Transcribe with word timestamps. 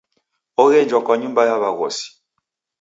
Oghenjwa 0.61 0.99
kwa 1.05 1.15
nyumba 1.17 1.41
ya 1.49 1.55
w'aghosi. 1.61 2.05